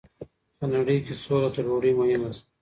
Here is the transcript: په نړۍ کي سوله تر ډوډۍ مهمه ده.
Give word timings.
په 0.57 0.65
نړۍ 0.73 0.97
کي 1.05 1.13
سوله 1.23 1.49
تر 1.53 1.63
ډوډۍ 1.67 1.91
مهمه 1.99 2.27
ده. 2.33 2.39